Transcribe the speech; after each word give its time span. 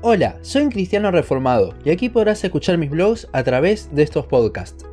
Hola, 0.00 0.38
soy 0.42 0.62
un 0.62 0.70
cristiano 0.70 1.10
reformado 1.10 1.74
y 1.84 1.90
aquí 1.90 2.08
podrás 2.08 2.44
escuchar 2.44 2.78
mis 2.78 2.88
blogs 2.88 3.26
a 3.32 3.42
través 3.42 3.92
de 3.92 4.04
estos 4.04 4.26
podcasts. 4.26 4.86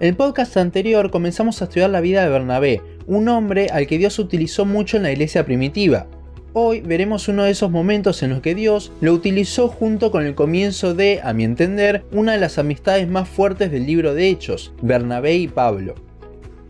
En 0.00 0.08
el 0.08 0.16
podcast 0.16 0.56
anterior 0.56 1.10
comenzamos 1.10 1.60
a 1.60 1.66
estudiar 1.66 1.90
la 1.90 2.00
vida 2.00 2.24
de 2.24 2.30
Bernabé, 2.30 2.80
un 3.06 3.28
hombre 3.28 3.66
al 3.70 3.86
que 3.86 3.98
Dios 3.98 4.18
utilizó 4.18 4.64
mucho 4.64 4.96
en 4.96 5.02
la 5.02 5.12
iglesia 5.12 5.44
primitiva. 5.44 6.06
Hoy 6.54 6.80
veremos 6.80 7.28
uno 7.28 7.44
de 7.44 7.50
esos 7.50 7.70
momentos 7.70 8.22
en 8.22 8.30
los 8.30 8.40
que 8.40 8.54
Dios 8.54 8.92
lo 9.02 9.12
utilizó 9.12 9.68
junto 9.68 10.10
con 10.10 10.24
el 10.24 10.34
comienzo 10.34 10.94
de, 10.94 11.20
a 11.22 11.34
mi 11.34 11.44
entender, 11.44 12.02
una 12.10 12.32
de 12.32 12.38
las 12.38 12.56
amistades 12.56 13.06
más 13.08 13.28
fuertes 13.28 13.70
del 13.70 13.84
libro 13.84 14.14
de 14.14 14.30
Hechos, 14.30 14.72
Bernabé 14.80 15.34
y 15.34 15.48
Pablo. 15.48 15.94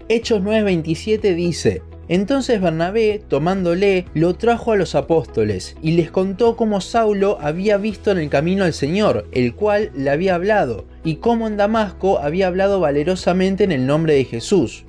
Hechos 0.08 0.42
9:27 0.42 1.36
dice, 1.36 1.82
entonces 2.08 2.60
Bernabé, 2.60 3.22
tomándole, 3.28 4.06
lo 4.14 4.34
trajo 4.34 4.72
a 4.72 4.76
los 4.76 4.94
apóstoles 4.94 5.76
y 5.82 5.92
les 5.92 6.10
contó 6.10 6.56
cómo 6.56 6.80
Saulo 6.80 7.38
había 7.40 7.76
visto 7.76 8.10
en 8.10 8.18
el 8.18 8.30
camino 8.30 8.64
al 8.64 8.72
Señor, 8.72 9.26
el 9.32 9.54
cual 9.54 9.90
le 9.94 10.10
había 10.10 10.34
hablado, 10.34 10.86
y 11.04 11.16
cómo 11.16 11.46
en 11.46 11.56
Damasco 11.56 12.18
había 12.18 12.46
hablado 12.46 12.80
valerosamente 12.80 13.64
en 13.64 13.72
el 13.72 13.86
nombre 13.86 14.14
de 14.14 14.24
Jesús. 14.24 14.84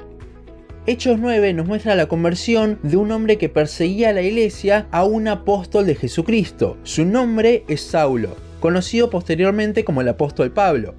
Hechos 0.86 1.20
9 1.20 1.54
nos 1.54 1.68
muestra 1.68 1.96
la 1.96 2.08
conversión 2.08 2.80
de 2.84 2.98
un 2.98 3.12
hombre 3.12 3.38
que 3.38 3.50
perseguía 3.50 4.10
a 4.10 4.14
la 4.14 4.22
iglesia 4.22 4.88
a 4.92 5.04
un 5.04 5.28
apóstol 5.28 5.86
de 5.86 5.96
Jesucristo. 5.96 6.78
Su 6.84 7.06
nombre 7.06 7.64
es 7.68 7.82
Saulo, 7.82 8.36
conocido 8.60 9.10
posteriormente 9.10 9.84
como 9.84 10.02
el 10.02 10.08
apóstol 10.08 10.52
Pablo. 10.52 10.96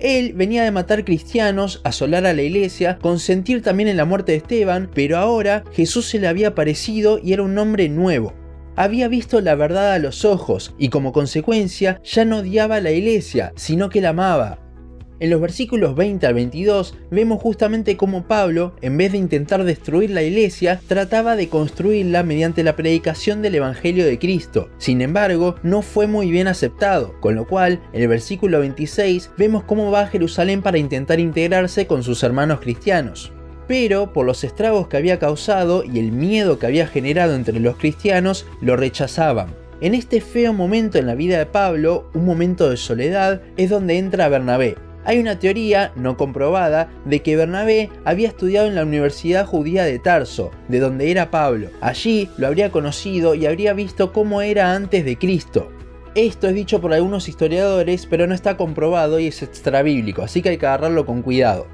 Él 0.00 0.32
venía 0.32 0.64
de 0.64 0.70
matar 0.70 1.04
cristianos, 1.04 1.82
asolar 1.84 2.24
a 2.24 2.32
la 2.32 2.42
iglesia, 2.42 2.98
consentir 3.00 3.62
también 3.62 3.88
en 3.88 3.98
la 3.98 4.06
muerte 4.06 4.32
de 4.32 4.38
Esteban, 4.38 4.90
pero 4.94 5.18
ahora 5.18 5.62
Jesús 5.72 6.06
se 6.06 6.18
le 6.18 6.26
había 6.26 6.48
aparecido 6.48 7.20
y 7.22 7.34
era 7.34 7.42
un 7.42 7.56
hombre 7.58 7.88
nuevo. 7.90 8.32
Había 8.76 9.08
visto 9.08 9.42
la 9.42 9.54
verdad 9.54 9.92
a 9.92 9.98
los 9.98 10.24
ojos 10.24 10.74
y 10.78 10.88
como 10.88 11.12
consecuencia 11.12 12.00
ya 12.02 12.24
no 12.24 12.38
odiaba 12.38 12.76
a 12.76 12.80
la 12.80 12.92
iglesia, 12.92 13.52
sino 13.56 13.90
que 13.90 14.00
la 14.00 14.10
amaba. 14.10 14.69
En 15.20 15.28
los 15.28 15.42
versículos 15.42 15.94
20 15.96 16.26
al 16.26 16.32
22 16.32 16.94
vemos 17.10 17.42
justamente 17.42 17.98
cómo 17.98 18.24
Pablo, 18.26 18.72
en 18.80 18.96
vez 18.96 19.12
de 19.12 19.18
intentar 19.18 19.64
destruir 19.64 20.08
la 20.08 20.22
iglesia, 20.22 20.80
trataba 20.88 21.36
de 21.36 21.50
construirla 21.50 22.22
mediante 22.22 22.64
la 22.64 22.74
predicación 22.74 23.42
del 23.42 23.56
Evangelio 23.56 24.06
de 24.06 24.18
Cristo. 24.18 24.70
Sin 24.78 25.02
embargo, 25.02 25.56
no 25.62 25.82
fue 25.82 26.06
muy 26.06 26.30
bien 26.30 26.48
aceptado, 26.48 27.20
con 27.20 27.34
lo 27.34 27.46
cual, 27.46 27.82
en 27.92 28.00
el 28.00 28.08
versículo 28.08 28.60
26 28.60 29.32
vemos 29.36 29.62
cómo 29.64 29.90
va 29.90 30.00
a 30.00 30.06
Jerusalén 30.06 30.62
para 30.62 30.78
intentar 30.78 31.20
integrarse 31.20 31.86
con 31.86 32.02
sus 32.02 32.22
hermanos 32.22 32.60
cristianos 32.60 33.32
pero 33.68 34.12
por 34.12 34.26
los 34.26 34.42
estragos 34.42 34.88
que 34.88 34.96
había 34.96 35.20
causado 35.20 35.84
y 35.84 36.00
el 36.00 36.10
miedo 36.10 36.58
que 36.58 36.66
había 36.66 36.88
generado 36.88 37.36
entre 37.36 37.60
los 37.60 37.76
cristianos, 37.76 38.44
lo 38.60 38.74
rechazaban. 38.74 39.54
En 39.80 39.94
este 39.94 40.20
feo 40.20 40.52
momento 40.52 40.98
en 40.98 41.06
la 41.06 41.14
vida 41.14 41.38
de 41.38 41.46
Pablo, 41.46 42.10
un 42.12 42.24
momento 42.24 42.68
de 42.68 42.76
soledad, 42.76 43.42
es 43.56 43.70
donde 43.70 43.96
entra 43.96 44.28
Bernabé, 44.28 44.74
hay 45.04 45.18
una 45.18 45.38
teoría 45.38 45.92
no 45.96 46.16
comprobada 46.16 46.88
de 47.04 47.20
que 47.20 47.36
Bernabé 47.36 47.90
había 48.04 48.28
estudiado 48.28 48.68
en 48.68 48.74
la 48.74 48.84
Universidad 48.84 49.46
Judía 49.46 49.84
de 49.84 49.98
Tarso, 49.98 50.50
de 50.68 50.80
donde 50.80 51.10
era 51.10 51.30
Pablo. 51.30 51.68
Allí 51.80 52.28
lo 52.36 52.46
habría 52.46 52.70
conocido 52.70 53.34
y 53.34 53.46
habría 53.46 53.72
visto 53.72 54.12
cómo 54.12 54.42
era 54.42 54.74
antes 54.74 55.04
de 55.04 55.16
Cristo. 55.16 55.70
Esto 56.14 56.48
es 56.48 56.54
dicho 56.54 56.80
por 56.80 56.92
algunos 56.92 57.28
historiadores, 57.28 58.06
pero 58.06 58.26
no 58.26 58.34
está 58.34 58.56
comprobado 58.56 59.20
y 59.20 59.28
es 59.28 59.42
extrabíblico, 59.42 60.22
así 60.22 60.42
que 60.42 60.50
hay 60.50 60.58
que 60.58 60.66
agarrarlo 60.66 61.06
con 61.06 61.22
cuidado. 61.22 61.66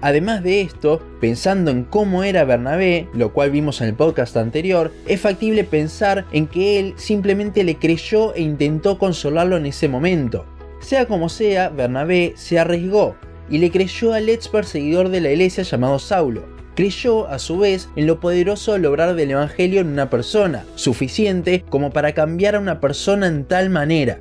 Además 0.00 0.42
de 0.42 0.60
esto, 0.60 1.00
pensando 1.20 1.70
en 1.70 1.84
cómo 1.84 2.24
era 2.24 2.44
Bernabé, 2.44 3.08
lo 3.14 3.32
cual 3.32 3.50
vimos 3.50 3.80
en 3.80 3.88
el 3.88 3.94
podcast 3.94 4.36
anterior, 4.36 4.92
es 5.06 5.20
factible 5.20 5.64
pensar 5.64 6.26
en 6.32 6.46
que 6.46 6.78
él 6.78 6.94
simplemente 6.96 7.64
le 7.64 7.76
creyó 7.76 8.34
e 8.34 8.42
intentó 8.42 8.98
consolarlo 8.98 9.56
en 9.56 9.66
ese 9.66 9.88
momento. 9.88 10.44
Sea 10.84 11.06
como 11.06 11.30
sea, 11.30 11.70
Bernabé 11.70 12.34
se 12.36 12.58
arriesgó 12.58 13.16
y 13.48 13.56
le 13.56 13.70
creyó 13.70 14.12
al 14.12 14.28
ex 14.28 14.48
perseguidor 14.48 15.08
de 15.08 15.22
la 15.22 15.30
iglesia 15.30 15.64
llamado 15.64 15.98
Saulo. 15.98 16.44
Creyó, 16.76 17.26
a 17.26 17.38
su 17.38 17.56
vez, 17.56 17.88
en 17.96 18.06
lo 18.06 18.20
poderoso 18.20 18.78
de 18.78 18.86
obrar 18.86 19.14
del 19.14 19.30
Evangelio 19.30 19.80
en 19.80 19.86
una 19.86 20.10
persona, 20.10 20.66
suficiente 20.74 21.64
como 21.70 21.90
para 21.90 22.12
cambiar 22.12 22.54
a 22.54 22.60
una 22.60 22.80
persona 22.80 23.28
en 23.28 23.46
tal 23.46 23.70
manera. 23.70 24.18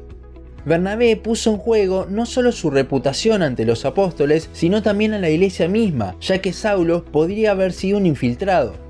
Bernabé 0.63 1.18
puso 1.18 1.52
en 1.52 1.57
juego 1.57 2.07
no 2.09 2.25
solo 2.25 2.53
su 2.53 2.69
reputación 2.69 3.41
ante 3.41 3.66
los 3.66 3.84
apóstoles, 3.84 4.50
sino 4.53 4.81
también 4.81 5.12
a 5.12 5.19
la 5.19 5.29
iglesia 5.29 5.68
misma, 5.68 6.16
ya 6.22 6.38
que 6.38 6.53
Saulo 6.53 7.03
podría 7.03 7.52
haber 7.52 7.73
sido 7.73 7.97
un 7.97 8.06
infiltrado 8.06 8.83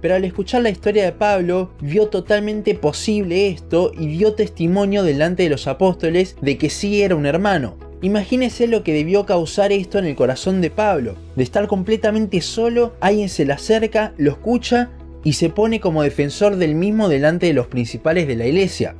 pero 0.00 0.14
al 0.14 0.24
escuchar 0.24 0.62
la 0.62 0.70
historia 0.70 1.04
de 1.04 1.12
Pablo 1.12 1.70
vio 1.80 2.08
totalmente 2.08 2.74
posible 2.74 3.48
esto 3.48 3.92
y 3.98 4.06
dio 4.06 4.34
testimonio 4.34 5.02
delante 5.02 5.44
de 5.44 5.50
los 5.50 5.66
apóstoles 5.66 6.36
de 6.40 6.58
que 6.58 6.70
sí 6.70 7.02
era 7.02 7.16
un 7.16 7.26
hermano. 7.26 7.76
Imagínese 8.00 8.68
lo 8.68 8.84
que 8.84 8.92
debió 8.92 9.26
causar 9.26 9.72
esto 9.72 9.98
en 9.98 10.06
el 10.06 10.14
corazón 10.14 10.60
de 10.60 10.70
Pablo, 10.70 11.16
de 11.34 11.42
estar 11.42 11.66
completamente 11.66 12.40
solo, 12.40 12.94
alguien 13.00 13.28
se 13.28 13.44
le 13.44 13.52
acerca, 13.52 14.14
lo 14.18 14.30
escucha 14.30 14.90
y 15.24 15.32
se 15.32 15.50
pone 15.50 15.80
como 15.80 16.04
defensor 16.04 16.56
del 16.56 16.76
mismo 16.76 17.08
delante 17.08 17.46
de 17.46 17.54
los 17.54 17.66
principales 17.66 18.28
de 18.28 18.36
la 18.36 18.46
iglesia. 18.46 18.94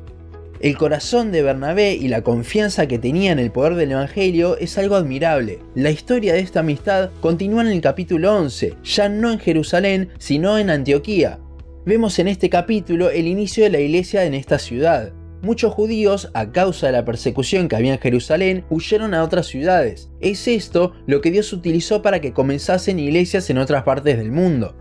El 0.61 0.77
corazón 0.77 1.31
de 1.31 1.43
Bernabé 1.43 1.93
y 1.95 2.09
la 2.09 2.23
confianza 2.23 2.89
que 2.89 2.99
tenía 2.99 3.31
en 3.31 3.39
el 3.39 3.53
poder 3.53 3.77
del 3.77 3.93
Evangelio 3.93 4.59
es 4.59 4.77
algo 4.77 4.97
admirable. 4.97 5.61
La 5.77 5.93
historia 5.93 6.35
de 6.35 6.41
esta 6.41 6.61
amistad 6.61 7.11
continúa 7.21 7.63
en 7.63 7.69
el 7.69 7.81
capítulo 7.81 8.35
11, 8.37 8.75
ya 8.83 9.09
no 9.09 9.31
en 9.31 9.39
Jerusalén, 9.39 10.09
sino 10.19 10.59
en 10.59 10.71
Antioquía. 10.71 11.39
Vemos 11.87 12.19
en 12.19 12.27
este 12.27 12.51
capítulo 12.51 13.09
el 13.09 13.29
inicio 13.29 13.63
de 13.63 13.71
la 13.71 13.79
iglesia 13.79 14.25
en 14.25 14.35
esta 14.35 14.59
ciudad. 14.59 15.13
Muchos 15.43 15.73
judíos, 15.73 16.29
a 16.35 16.51
causa 16.51 16.89
de 16.89 16.93
la 16.93 17.05
persecución 17.05 17.69
que 17.69 17.77
había 17.77 17.93
en 17.93 18.01
Jerusalén, 18.01 18.65
huyeron 18.69 19.15
a 19.15 19.23
otras 19.23 19.47
ciudades. 19.47 20.11
Es 20.19 20.49
esto 20.49 20.93
lo 21.07 21.21
que 21.21 21.31
Dios 21.31 21.53
utilizó 21.53 22.03
para 22.03 22.21
que 22.21 22.33
comenzasen 22.33 22.99
iglesias 22.99 23.49
en 23.49 23.59
otras 23.59 23.85
partes 23.85 24.19
del 24.19 24.33
mundo. 24.33 24.75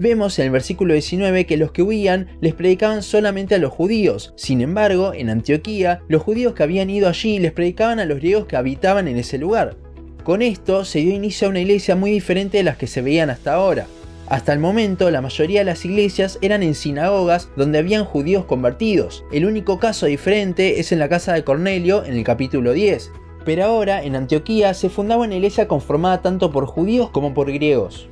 Vemos 0.00 0.38
en 0.38 0.44
el 0.44 0.52
versículo 0.52 0.92
19 0.92 1.44
que 1.44 1.56
los 1.56 1.72
que 1.72 1.82
huían 1.82 2.28
les 2.40 2.54
predicaban 2.54 3.02
solamente 3.02 3.56
a 3.56 3.58
los 3.58 3.72
judíos. 3.72 4.32
Sin 4.36 4.60
embargo, 4.60 5.12
en 5.12 5.28
Antioquía, 5.28 6.02
los 6.06 6.22
judíos 6.22 6.54
que 6.54 6.62
habían 6.62 6.88
ido 6.88 7.08
allí 7.08 7.40
les 7.40 7.50
predicaban 7.50 7.98
a 7.98 8.04
los 8.04 8.18
griegos 8.18 8.46
que 8.46 8.56
habitaban 8.56 9.08
en 9.08 9.16
ese 9.16 9.38
lugar. 9.38 9.76
Con 10.22 10.40
esto 10.40 10.84
se 10.84 11.00
dio 11.00 11.12
inicio 11.12 11.48
a 11.48 11.50
una 11.50 11.60
iglesia 11.60 11.96
muy 11.96 12.12
diferente 12.12 12.58
de 12.58 12.62
las 12.62 12.76
que 12.76 12.86
se 12.86 13.02
veían 13.02 13.28
hasta 13.28 13.54
ahora. 13.54 13.88
Hasta 14.28 14.52
el 14.52 14.60
momento, 14.60 15.10
la 15.10 15.20
mayoría 15.20 15.60
de 15.60 15.64
las 15.64 15.84
iglesias 15.84 16.38
eran 16.42 16.62
en 16.62 16.76
sinagogas 16.76 17.48
donde 17.56 17.78
habían 17.78 18.04
judíos 18.04 18.44
convertidos. 18.44 19.24
El 19.32 19.46
único 19.46 19.80
caso 19.80 20.06
diferente 20.06 20.78
es 20.78 20.92
en 20.92 21.00
la 21.00 21.08
casa 21.08 21.32
de 21.32 21.42
Cornelio 21.42 22.04
en 22.04 22.14
el 22.14 22.22
capítulo 22.22 22.72
10. 22.72 23.10
Pero 23.44 23.64
ahora, 23.64 24.04
en 24.04 24.14
Antioquía, 24.14 24.74
se 24.74 24.90
fundaba 24.90 25.24
una 25.24 25.34
iglesia 25.34 25.66
conformada 25.66 26.22
tanto 26.22 26.52
por 26.52 26.66
judíos 26.66 27.10
como 27.10 27.34
por 27.34 27.50
griegos. 27.50 28.08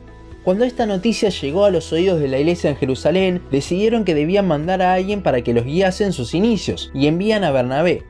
Cuando 0.47 0.65
esta 0.65 0.87
noticia 0.87 1.31
llegó 1.31 1.65
a 1.65 1.71
los 1.71 1.93
oídos 1.93 2.21
de 2.21 2.29
la 2.29 2.39
iglesia 2.39 2.71
en 2.71 2.77
Jerusalén, 2.77 3.43
decidieron 3.51 4.05
que 4.05 4.15
debían 4.15 4.47
mandar 4.47 4.81
a 4.81 4.93
alguien 4.93 5.21
para 5.21 5.43
que 5.43 5.53
los 5.53 5.65
guiase 5.65 6.05
en 6.05 6.13
sus 6.13 6.35
inicios, 6.35 6.93
y 6.95 7.09
envían 7.09 7.43
a 7.43 7.51
Bernabé. 7.51 8.05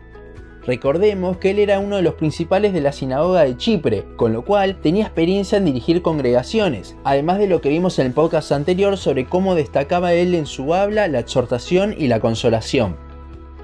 Recordemos 0.66 1.38
que 1.38 1.52
él 1.52 1.60
era 1.60 1.78
uno 1.78 1.96
de 1.96 2.02
los 2.02 2.12
principales 2.12 2.74
de 2.74 2.82
la 2.82 2.92
sinagoga 2.92 3.44
de 3.44 3.56
Chipre, 3.56 4.04
con 4.16 4.34
lo 4.34 4.44
cual 4.44 4.82
tenía 4.82 5.04
experiencia 5.06 5.56
en 5.56 5.64
dirigir 5.64 6.02
congregaciones, 6.02 6.94
además 7.04 7.38
de 7.38 7.46
lo 7.46 7.62
que 7.62 7.70
vimos 7.70 7.98
en 7.98 8.08
el 8.08 8.12
podcast 8.12 8.52
anterior 8.52 8.98
sobre 8.98 9.24
cómo 9.24 9.54
destacaba 9.54 10.12
él 10.12 10.34
en 10.34 10.44
su 10.44 10.74
habla 10.74 11.08
la 11.08 11.20
exhortación 11.20 11.94
y 11.96 12.08
la 12.08 12.20
consolación. 12.20 12.98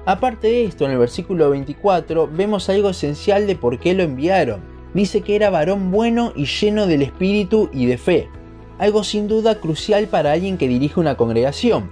Aparte 0.07 0.47
de 0.47 0.65
esto, 0.65 0.85
en 0.85 0.93
el 0.93 0.97
versículo 0.97 1.51
24 1.51 2.27
vemos 2.27 2.69
algo 2.69 2.89
esencial 2.89 3.45
de 3.45 3.55
por 3.55 3.79
qué 3.79 3.93
lo 3.93 4.01
enviaron. 4.01 4.61
Dice 4.95 5.21
que 5.21 5.35
era 5.35 5.51
varón 5.51 5.91
bueno 5.91 6.33
y 6.35 6.45
lleno 6.45 6.87
del 6.87 7.03
espíritu 7.03 7.69
y 7.71 7.85
de 7.85 7.99
fe 7.99 8.29
algo 8.79 9.03
sin 9.03 9.27
duda 9.27 9.59
crucial 9.59 10.07
para 10.07 10.31
alguien 10.31 10.57
que 10.57 10.67
dirige 10.67 10.99
una 10.99 11.15
congregación. 11.15 11.89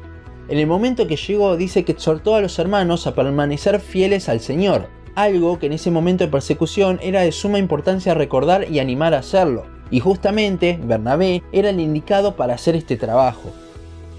En 0.48 0.58
el 0.58 0.68
momento 0.68 1.08
que 1.08 1.16
llegó 1.16 1.56
dice 1.56 1.86
que 1.86 1.94
exhortó 1.94 2.36
a 2.36 2.42
los 2.42 2.60
hermanos 2.60 3.08
a 3.08 3.16
permanecer 3.16 3.80
fieles 3.80 4.28
al 4.28 4.40
Señor, 4.40 4.88
algo 5.16 5.60
que 5.60 5.68
en 5.68 5.74
ese 5.74 5.92
momento 5.92 6.24
de 6.24 6.32
persecución 6.32 7.00
era 7.02 7.22
de 7.22 7.32
suma 7.32 7.60
importancia 7.60 8.14
recordar 8.14 8.70
y 8.70 8.80
animar 8.80 9.14
a 9.14 9.20
hacerlo. 9.20 9.66
Y 9.90 10.00
justamente 10.00 10.80
Bernabé 10.82 11.44
era 11.52 11.70
el 11.70 11.80
indicado 11.80 12.36
para 12.36 12.56
hacer 12.56 12.76
este 12.76 12.98
trabajo. 12.98 13.50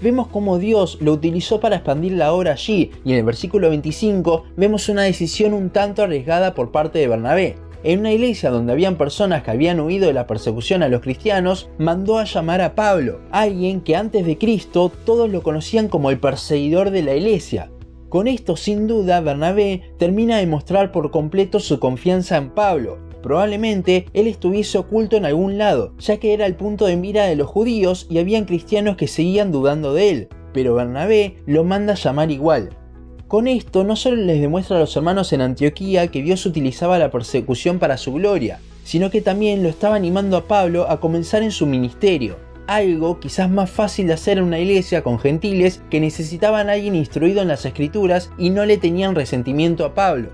Vemos 0.01 0.27
cómo 0.27 0.57
Dios 0.57 0.97
lo 1.01 1.13
utilizó 1.13 1.59
para 1.59 1.77
expandir 1.77 2.13
la 2.13 2.33
obra 2.33 2.51
allí, 2.53 2.91
y 3.05 3.13
en 3.13 3.19
el 3.19 3.23
versículo 3.23 3.69
25 3.69 4.45
vemos 4.57 4.89
una 4.89 5.03
decisión 5.03 5.53
un 5.53 5.69
tanto 5.69 6.03
arriesgada 6.03 6.53
por 6.53 6.71
parte 6.71 6.99
de 6.99 7.07
Bernabé, 7.07 7.55
en 7.83 7.99
una 7.99 8.11
iglesia 8.11 8.49
donde 8.49 8.71
habían 8.71 8.97
personas 8.97 9.43
que 9.43 9.51
habían 9.51 9.79
huido 9.79 10.07
de 10.07 10.13
la 10.13 10.27
persecución 10.27 10.83
a 10.83 10.89
los 10.89 11.01
cristianos, 11.01 11.69
mandó 11.77 12.17
a 12.17 12.23
llamar 12.23 12.61
a 12.61 12.75
Pablo, 12.75 13.19
alguien 13.31 13.81
que 13.81 13.95
antes 13.95 14.25
de 14.25 14.37
Cristo 14.37 14.91
todos 15.05 15.29
lo 15.29 15.43
conocían 15.43 15.87
como 15.87 16.09
el 16.09 16.19
perseguidor 16.19 16.91
de 16.91 17.03
la 17.03 17.15
iglesia. 17.15 17.69
Con 18.09 18.27
esto, 18.27 18.55
sin 18.55 18.87
duda, 18.87 19.21
Bernabé 19.21 19.81
termina 19.97 20.37
de 20.37 20.47
mostrar 20.47 20.91
por 20.91 21.11
completo 21.11 21.59
su 21.59 21.79
confianza 21.79 22.37
en 22.37 22.51
Pablo. 22.51 22.99
Probablemente 23.23 24.05
él 24.13 24.27
estuviese 24.27 24.77
oculto 24.77 25.17
en 25.17 25.25
algún 25.25 25.57
lado, 25.57 25.93
ya 25.97 26.17
que 26.17 26.33
era 26.33 26.45
el 26.45 26.55
punto 26.55 26.85
de 26.85 26.95
mira 26.95 27.25
de 27.25 27.35
los 27.35 27.47
judíos 27.47 28.05
y 28.09 28.19
habían 28.19 28.45
cristianos 28.45 28.97
que 28.97 29.07
seguían 29.07 29.51
dudando 29.51 29.93
de 29.93 30.09
él, 30.09 30.27
pero 30.53 30.75
Bernabé 30.75 31.37
lo 31.45 31.63
manda 31.63 31.93
a 31.93 31.95
llamar 31.95 32.31
igual. 32.31 32.69
Con 33.33 33.47
esto 33.47 33.83
no 33.83 33.95
solo 33.95 34.17
les 34.17 34.39
demuestra 34.39 34.77
a 34.77 34.79
los 34.79 34.95
hermanos 34.95 35.33
en 35.33 35.41
Antioquía 35.41 36.05
que 36.05 36.21
Dios 36.21 36.45
utilizaba 36.45 36.99
la 36.99 37.09
persecución 37.09 37.79
para 37.79 37.97
su 37.97 38.13
gloria, 38.13 38.59
sino 38.83 39.09
que 39.09 39.21
también 39.21 39.63
lo 39.63 39.69
estaba 39.69 39.95
animando 39.95 40.37
a 40.37 40.47
Pablo 40.47 40.87
a 40.87 40.99
comenzar 40.99 41.41
en 41.41 41.49
su 41.49 41.65
ministerio, 41.65 42.37
algo 42.67 43.19
quizás 43.19 43.49
más 43.49 43.71
fácil 43.71 44.05
de 44.05 44.13
hacer 44.13 44.37
en 44.37 44.43
una 44.43 44.59
iglesia 44.59 45.01
con 45.01 45.17
gentiles 45.17 45.81
que 45.89 45.99
necesitaban 45.99 46.69
a 46.69 46.73
alguien 46.73 46.93
instruido 46.93 47.41
en 47.41 47.47
las 47.47 47.65
escrituras 47.65 48.29
y 48.37 48.51
no 48.51 48.67
le 48.67 48.77
tenían 48.77 49.15
resentimiento 49.15 49.83
a 49.83 49.95
Pablo. 49.95 50.29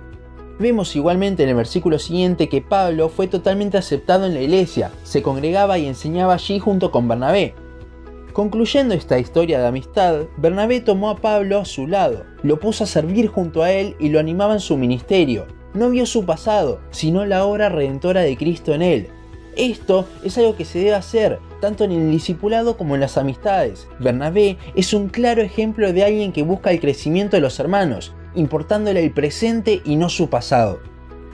Vemos 0.59 0.93
igualmente 0.97 1.43
en 1.43 1.49
el 1.51 1.55
versículo 1.55 1.99
siguiente 1.99 2.49
que 2.49 2.61
Pablo 2.61 3.07
fue 3.07 3.27
totalmente 3.27 3.77
aceptado 3.77 4.25
en 4.25 4.33
la 4.33 4.41
iglesia, 4.41 4.91
se 5.03 5.21
congregaba 5.21 5.77
y 5.77 5.87
enseñaba 5.87 6.33
allí 6.33 6.59
junto 6.59 6.91
con 6.91 7.07
Bernabé, 7.07 7.55
Concluyendo 8.33 8.93
esta 8.93 9.19
historia 9.19 9.59
de 9.59 9.67
amistad, 9.67 10.25
Bernabé 10.37 10.81
tomó 10.81 11.09
a 11.09 11.17
Pablo 11.17 11.59
a 11.59 11.65
su 11.65 11.87
lado, 11.87 12.23
lo 12.43 12.59
puso 12.59 12.83
a 12.83 12.87
servir 12.87 13.27
junto 13.27 13.63
a 13.63 13.71
él 13.71 13.95
y 13.99 14.09
lo 14.09 14.19
animaba 14.19 14.53
en 14.53 14.59
su 14.59 14.77
ministerio. 14.77 15.47
No 15.73 15.89
vio 15.89 16.05
su 16.05 16.25
pasado, 16.25 16.79
sino 16.91 17.25
la 17.25 17.45
obra 17.45 17.69
redentora 17.69 18.21
de 18.21 18.37
Cristo 18.37 18.73
en 18.73 18.81
él. 18.81 19.07
Esto 19.55 20.05
es 20.23 20.37
algo 20.37 20.55
que 20.55 20.65
se 20.65 20.79
debe 20.79 20.93
hacer 20.93 21.39
tanto 21.59 21.83
en 21.83 21.91
el 21.91 22.11
discipulado 22.11 22.77
como 22.77 22.95
en 22.95 23.01
las 23.01 23.17
amistades. 23.17 23.87
Bernabé 23.99 24.57
es 24.75 24.93
un 24.93 25.09
claro 25.09 25.41
ejemplo 25.41 25.91
de 25.91 26.03
alguien 26.03 26.31
que 26.31 26.43
busca 26.43 26.71
el 26.71 26.79
crecimiento 26.79 27.35
de 27.35 27.41
los 27.41 27.59
hermanos, 27.59 28.13
importándole 28.35 29.03
el 29.03 29.11
presente 29.11 29.81
y 29.83 29.95
no 29.95 30.09
su 30.09 30.29
pasado. 30.29 30.79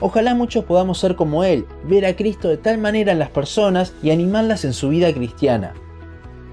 Ojalá 0.00 0.34
muchos 0.34 0.64
podamos 0.64 0.98
ser 0.98 1.14
como 1.14 1.44
él, 1.44 1.66
ver 1.84 2.04
a 2.04 2.16
Cristo 2.16 2.48
de 2.48 2.58
tal 2.58 2.78
manera 2.78 3.12
en 3.12 3.18
las 3.18 3.30
personas 3.30 3.94
y 4.02 4.10
animarlas 4.10 4.64
en 4.64 4.72
su 4.72 4.90
vida 4.90 5.12
cristiana. 5.12 5.74